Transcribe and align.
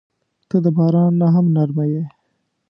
•ته 0.49 0.57
د 0.65 0.67
باران 0.77 1.11
نه 1.21 1.27
هم 1.35 1.45
نرمه 1.55 1.85
یې. 1.93 2.03